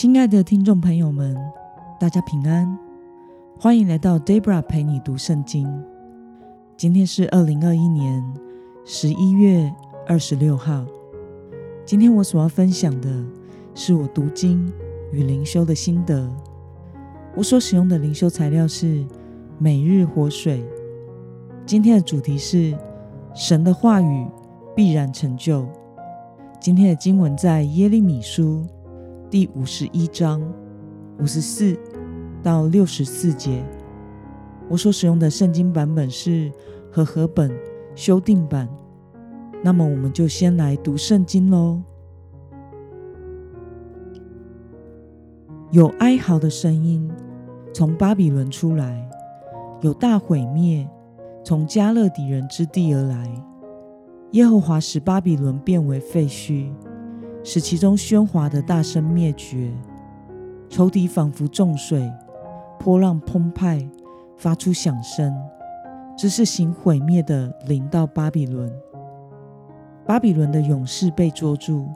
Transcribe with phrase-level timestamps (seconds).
[0.00, 1.36] 亲爱的听众朋友们，
[1.98, 2.78] 大家平安，
[3.58, 5.68] 欢迎来到 Debra 陪你读圣经。
[6.74, 8.24] 今天是二零二一年
[8.82, 9.70] 十一月
[10.06, 10.86] 二十六号。
[11.84, 13.10] 今天我所要分享的
[13.74, 14.72] 是我读经
[15.12, 16.26] 与灵修的心得。
[17.36, 19.04] 我所使用的灵修材料是
[19.58, 20.64] 每日活水。
[21.66, 22.74] 今天的主题是
[23.34, 24.26] 神的话语
[24.74, 25.68] 必然成就。
[26.58, 28.64] 今天的经文在耶利米书
[29.30, 30.42] 第五十一章
[31.20, 31.78] 五十四
[32.42, 33.64] 到六十四节。
[34.68, 36.50] 我所使用的圣经版本是
[36.90, 37.48] 和合本
[37.94, 38.68] 修订版。
[39.62, 41.80] 那么，我们就先来读圣经喽。
[45.70, 47.08] 有哀嚎的声音
[47.72, 49.08] 从巴比伦出来，
[49.80, 50.88] 有大毁灭
[51.44, 53.30] 从加勒底人之地而来。
[54.32, 56.72] 耶和华使巴比伦变为废墟，
[57.42, 59.72] 使其中喧哗的大声灭绝。
[60.68, 62.10] 仇敌仿佛重水，
[62.78, 63.88] 波浪澎湃，
[64.36, 65.34] 发出响声。
[66.16, 68.70] 这是行毁灭的临到巴比伦。
[70.06, 71.86] 巴比伦的勇士被捉住，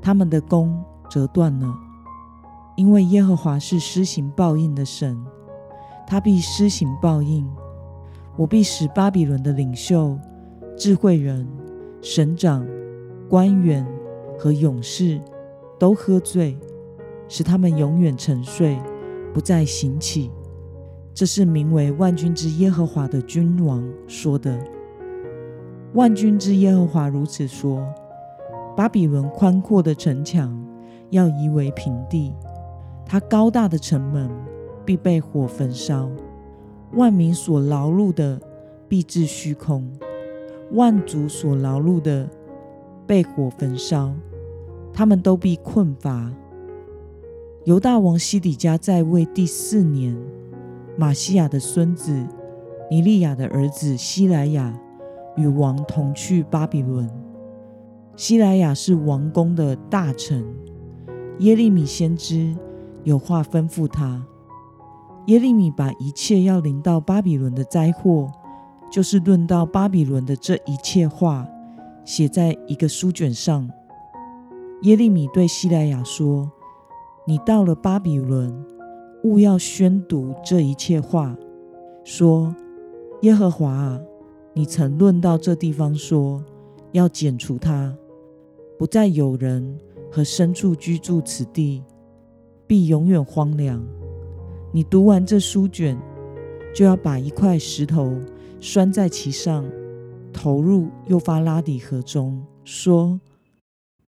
[0.00, 1.74] 他们的弓折断了，
[2.76, 5.16] 因为耶和华是施行报应的神，
[6.06, 7.48] 他必施行报应。
[8.36, 10.18] 我必使巴比伦的领袖。
[10.76, 11.48] 智慧人、
[12.02, 12.66] 省长、
[13.30, 13.86] 官员
[14.38, 15.20] 和勇士
[15.78, 16.56] 都喝醉，
[17.28, 18.78] 使他们永远沉睡，
[19.32, 20.30] 不再醒起。
[21.14, 24.58] 这是名为万军之耶和华的君王说的。
[25.94, 27.82] 万军之耶和华如此说：
[28.76, 30.54] 巴比伦宽阔的城墙
[31.08, 32.34] 要夷为平地，
[33.06, 34.30] 它高大的城门
[34.84, 36.10] 必被火焚烧，
[36.92, 38.38] 万民所劳碌的
[38.86, 39.90] 必至虚空。
[40.72, 42.28] 万族所劳碌的
[43.06, 44.12] 被火焚烧，
[44.92, 46.32] 他们都必困乏。
[47.64, 50.16] 犹大王西底家在位第四年，
[50.96, 52.26] 马西亚的孙子
[52.90, 54.78] 尼利亚的儿子希莱亚
[55.36, 57.10] 与王同去巴比伦。
[58.16, 60.44] 希莱亚是王宫的大臣，
[61.38, 62.54] 耶利米先知
[63.04, 64.24] 有话吩咐他。
[65.26, 68.30] 耶利米把一切要临到巴比伦的灾祸。
[68.88, 71.44] 就是论到巴比伦的这一切话，
[72.06, 73.68] 写在一个书卷上。
[74.82, 76.50] 耶利米对希莱亚说
[77.26, 78.64] ：“你到了巴比伦，
[79.24, 81.36] 务要宣读这一切话，
[82.04, 82.54] 说：
[83.22, 84.00] 耶和华啊，
[84.54, 86.42] 你曾论到这地方说，
[86.92, 87.94] 要剪除它，
[88.78, 89.76] 不再有人
[90.10, 91.82] 和牲畜居住此地，
[92.66, 93.84] 必永远荒凉。
[94.72, 95.98] 你读完这书卷，
[96.72, 98.16] 就要把一块石头。”
[98.58, 99.64] 拴在其上，
[100.36, 103.18] 投入幼发拉底河中，说：“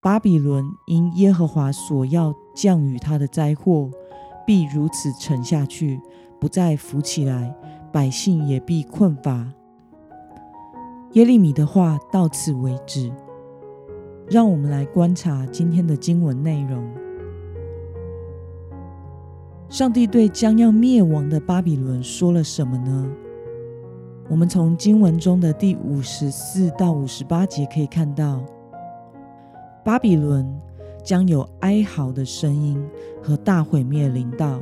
[0.01, 3.89] 巴比伦因耶和华所要降雨他的灾祸，
[4.45, 6.01] 必如此沉下去，
[6.37, 7.55] 不再浮起来，
[7.93, 9.53] 百姓也必困乏。”
[11.13, 13.09] 耶利米的话到此为止。
[14.29, 16.85] 让我们来观察今天的经文内容。
[19.69, 23.09] 上帝对将要灭亡的巴比伦说了什么呢？
[24.29, 28.43] 我们从经文中的第五十四到五十八节可以看到，
[29.85, 30.45] 巴比伦
[31.01, 32.77] 将有哀嚎的声音
[33.23, 34.59] 和大毁灭临到，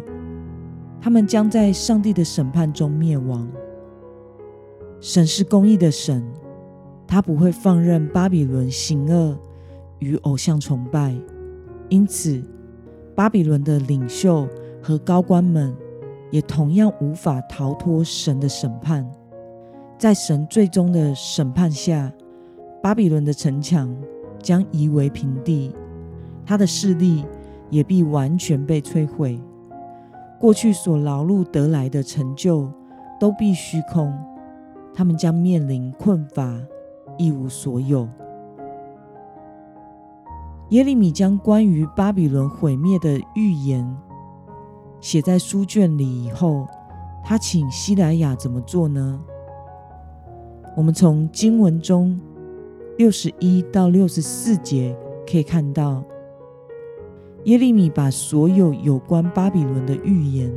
[1.01, 3.47] 他们将在上帝的审判中灭亡。
[5.01, 6.23] 神是公义的神，
[7.07, 9.35] 他不会放任巴比伦行恶
[9.97, 11.15] 与偶像崇拜，
[11.89, 12.39] 因此
[13.15, 14.47] 巴比伦的领袖
[14.79, 15.75] 和高官们
[16.29, 19.03] 也同样无法逃脱神的审判。
[19.97, 22.11] 在神最终的审判下，
[22.83, 23.95] 巴比伦的城墙
[24.41, 25.71] 将夷为平地，
[26.45, 27.25] 他的势力
[27.69, 29.41] 也必完全被摧毁。
[30.37, 32.69] 过去所劳碌得来的成就
[33.19, 34.13] 都必虚空，
[34.93, 36.59] 他们将面临困乏，
[37.17, 38.07] 一无所有。
[40.69, 43.97] 耶利米将关于巴比伦毁灭的预言
[44.99, 46.67] 写在书卷里以后，
[47.23, 49.21] 他请希莱亚怎么做呢？
[50.75, 52.19] 我们从经文中
[52.97, 54.95] 六十一到六十四节
[55.25, 56.03] 可以看到，
[57.45, 60.51] 耶利米把所有有关巴比伦的预言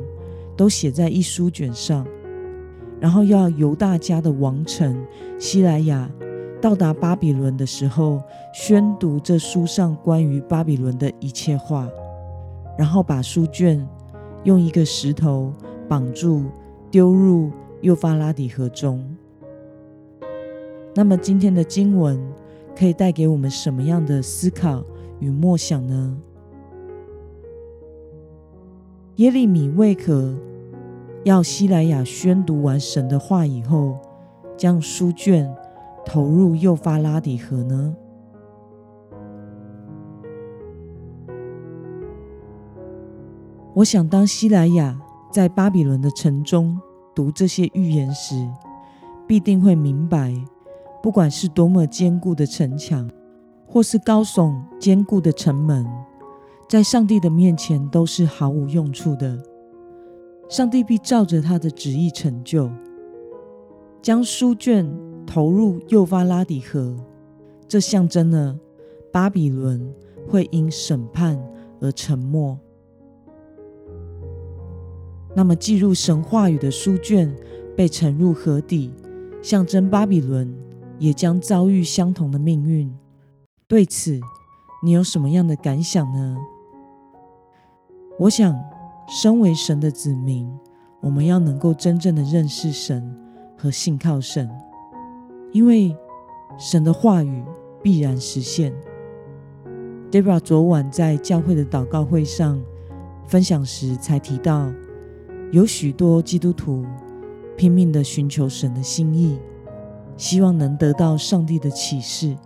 [0.57, 2.05] 都写在一书卷上，
[2.99, 5.01] 然后要犹大家的王臣
[5.39, 6.11] 希莱亚
[6.61, 8.21] 到达巴比伦的时候，
[8.53, 11.89] 宣读这书上关于巴比伦的一切话，
[12.77, 13.89] 然后把书卷
[14.43, 15.53] 用一个石头
[15.89, 16.43] 绑住，
[16.91, 19.17] 丢入幼发拉底河中。
[20.99, 22.21] 那么今天的经文
[22.77, 24.83] 可以带给我们什么样的思考
[25.21, 26.19] 与默想呢？
[29.15, 30.35] 耶利米为何
[31.23, 33.97] 要希莱亚宣读完神的话以后，
[34.57, 35.49] 将书卷
[36.05, 37.95] 投入幼发拉底河呢？
[43.73, 45.01] 我想，当希莱亚
[45.31, 46.77] 在巴比伦的城中
[47.15, 48.35] 读这些预言时，
[49.29, 50.35] 必定会明白，
[51.03, 53.09] 不管是多么坚固的城墙，
[53.67, 55.87] 或是高耸坚固的城门，
[56.69, 59.39] 在上帝的面前都是毫无用处的。
[60.49, 62.71] 上帝必照着他的旨意成就，
[64.01, 64.91] 将书卷
[65.27, 66.97] 投入幼发拉底河，
[67.69, 68.59] 这象征了
[69.13, 69.95] 巴比伦
[70.27, 71.39] 会因审判
[71.81, 72.59] 而沉没。
[75.35, 77.33] 那么，记入神话语的书卷
[77.77, 78.91] 被沉入河底。
[79.41, 80.53] 象征巴比伦
[80.99, 82.93] 也将遭遇相同的命运。
[83.67, 84.19] 对此，
[84.83, 86.37] 你有什么样的感想呢？
[88.19, 88.59] 我想，
[89.09, 90.51] 身为神的子民，
[91.01, 93.17] 我们要能够真正的认识神
[93.57, 94.51] 和信靠神，
[95.53, 95.97] 因为
[96.59, 97.45] 神的话语
[97.83, 98.73] 必然实现。
[100.11, 102.61] Debra 昨晚在教会的祷告会上
[103.27, 104.73] 分享时，才提到
[105.53, 106.85] 有许多基督徒。
[107.57, 109.37] 拼命的寻求神的心意，
[110.19, 112.37] 希望能得到上帝的启示。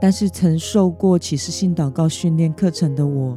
[0.00, 3.36] 但是曾受过启示性祷告训练课程的我，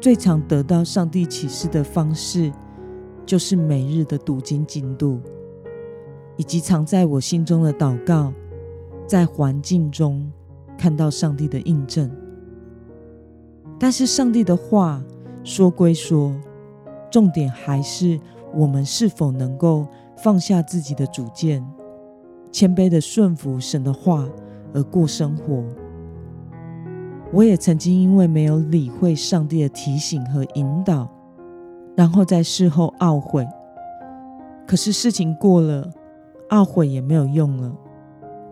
[0.00, 2.52] 最常得到上帝启示的方式，
[3.26, 5.18] 就是每日的读经进度，
[6.36, 8.32] 以及藏在我心中的祷告，
[9.06, 10.30] 在环境中
[10.78, 12.10] 看到上帝的印证。
[13.78, 15.02] 但是上帝的话
[15.42, 16.34] 说归说，
[17.10, 18.20] 重点还是。
[18.52, 19.86] 我们是否能够
[20.22, 21.64] 放下自己的主见，
[22.52, 24.28] 谦卑的顺服神的话
[24.74, 25.64] 而过生活？
[27.32, 31.08] 我也曾经因为没有理会上帝的提醒和引导，
[31.96, 33.46] 然后在事后懊悔。
[34.66, 35.88] 可是事情过了，
[36.50, 37.72] 懊悔也没有用了。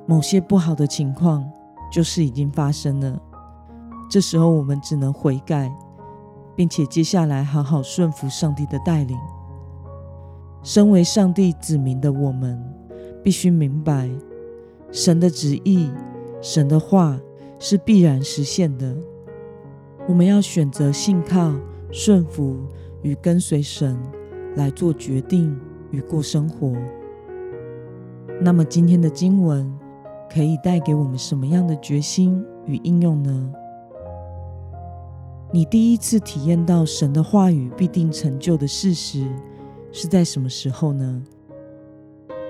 [0.06, 1.44] 某些不好的情况
[1.92, 3.20] 就是已经发生了。
[4.08, 5.70] 这时候我们只能悔改，
[6.56, 9.18] 并且接下来好好顺服上帝的带领。
[10.62, 12.62] 身为上帝子民的我们，
[13.22, 14.10] 必须明白
[14.90, 15.90] 神的旨意、
[16.42, 17.18] 神的话
[17.58, 18.96] 是必然实现的。
[20.06, 21.54] 我们要选择信靠、
[21.90, 22.56] 顺服
[23.02, 23.96] 与跟随神
[24.56, 25.58] 来做决定
[25.90, 26.74] 与过生活。
[28.40, 29.72] 那么，今天的经文
[30.32, 33.52] 可以带给我们什么样的决心与应用呢？
[35.50, 39.26] 你第一次体验到神的话语必定成就的事实。
[39.90, 41.22] 是在什么时候呢？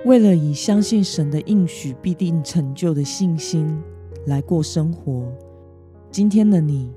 [0.05, 3.77] 为了以相信神的应许必定成就的信心
[4.25, 5.25] 来过生活，
[6.09, 6.89] 今天的你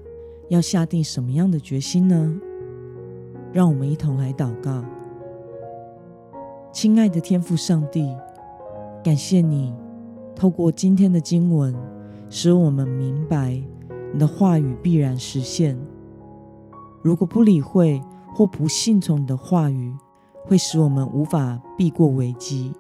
[0.49, 2.41] 要下定什么样的决心呢？
[3.53, 4.85] 让我们一同来祷告。
[6.73, 8.15] 亲爱的天父上帝，
[9.03, 9.75] 感谢你
[10.35, 11.75] 透过今天的经文，
[12.31, 13.61] 使我们明白
[14.13, 15.77] 你的话语必然实现。
[17.03, 18.01] 如果不理会
[18.33, 19.93] 或不信从你的话语，
[20.45, 22.73] 会使我们无法避过危机。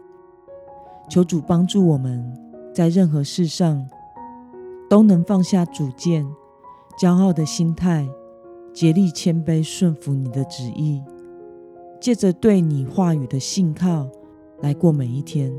[1.08, 2.32] 求主帮助我们
[2.74, 3.86] 在任何事上
[4.88, 6.26] 都能放下主见、
[6.98, 8.08] 骄傲的心态，
[8.72, 11.02] 竭力谦卑顺服你的旨意，
[12.00, 14.08] 借着对你话语的信靠
[14.60, 15.52] 来过每一天。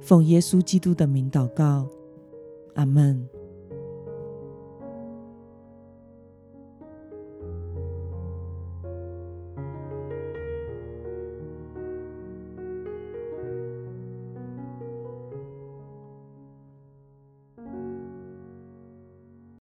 [0.00, 1.86] 奉耶稣基督的名祷告，
[2.74, 3.26] 阿门。